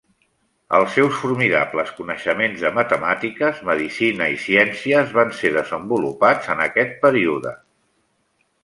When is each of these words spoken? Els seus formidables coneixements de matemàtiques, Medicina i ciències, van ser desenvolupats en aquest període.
Els 0.77 0.95
seus 0.95 1.19
formidables 1.25 1.91
coneixements 1.97 2.63
de 2.65 2.71
matemàtiques, 2.79 3.61
Medicina 3.69 4.33
i 4.39 4.43
ciències, 4.47 5.15
van 5.21 5.39
ser 5.43 5.55
desenvolupats 5.61 6.53
en 6.57 6.69
aquest 6.69 7.01
període. 7.07 7.59